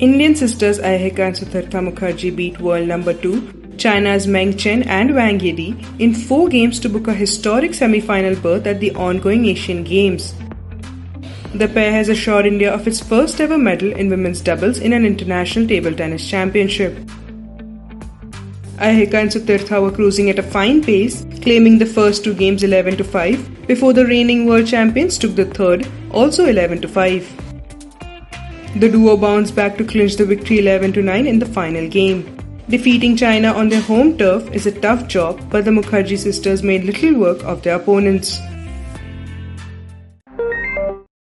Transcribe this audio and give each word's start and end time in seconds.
Indian 0.00 0.34
sisters 0.34 0.80
Ayhika 0.80 1.20
and 1.20 1.36
Sutirtha 1.36 1.80
Mukherjee 1.88 2.34
beat 2.34 2.58
world 2.60 2.88
number 2.88 3.14
2 3.14 3.76
China's 3.76 4.26
Meng 4.26 4.56
Chen 4.56 4.82
and 4.82 5.14
Wang 5.14 5.38
Yidi 5.38 6.00
in 6.00 6.12
four 6.12 6.48
games 6.48 6.80
to 6.80 6.88
book 6.88 7.06
a 7.06 7.14
historic 7.14 7.74
semi-final 7.74 8.34
berth 8.34 8.66
at 8.66 8.80
the 8.80 8.90
ongoing 8.96 9.46
Asian 9.46 9.84
Games. 9.84 10.34
The 11.54 11.68
pair 11.68 11.92
has 11.92 12.08
assured 12.08 12.44
India 12.44 12.74
of 12.74 12.88
its 12.88 13.00
first 13.00 13.40
ever 13.40 13.56
medal 13.56 13.92
in 13.92 14.10
women's 14.10 14.40
doubles 14.40 14.78
in 14.78 14.92
an 14.92 15.06
international 15.06 15.68
table 15.68 15.94
tennis 15.94 16.28
championship. 16.28 16.96
Ayhika 18.78 19.14
and 19.14 19.30
Sutirtha 19.30 19.80
were 19.80 19.92
cruising 19.92 20.28
at 20.28 20.40
a 20.40 20.42
fine 20.42 20.82
pace, 20.82 21.24
claiming 21.40 21.78
the 21.78 21.86
first 21.86 22.24
two 22.24 22.34
games 22.34 22.64
11 22.64 22.96
to 22.96 23.04
5, 23.04 23.68
before 23.68 23.92
the 23.92 24.06
reigning 24.06 24.46
world 24.46 24.66
champions 24.66 25.18
took 25.18 25.36
the 25.36 25.44
third, 25.44 25.86
also 26.10 26.46
11 26.46 26.80
to 26.80 26.88
5. 26.88 27.43
The 28.76 28.88
duo 28.88 29.16
bounced 29.16 29.54
back 29.54 29.76
to 29.78 29.84
clinch 29.84 30.16
the 30.16 30.24
victory 30.24 30.58
11 30.58 30.94
to 30.94 31.02
9 31.02 31.28
in 31.28 31.38
the 31.38 31.46
final 31.46 31.88
game. 31.88 32.36
Defeating 32.68 33.16
China 33.16 33.52
on 33.52 33.68
their 33.68 33.80
home 33.80 34.18
turf 34.18 34.50
is 34.52 34.66
a 34.66 34.72
tough 34.72 35.06
job, 35.06 35.40
but 35.48 35.64
the 35.64 35.70
Mukherjee 35.70 36.18
sisters 36.18 36.64
made 36.64 36.82
little 36.82 37.14
work 37.14 37.44
of 37.44 37.62
their 37.62 37.76
opponents. 37.76 38.40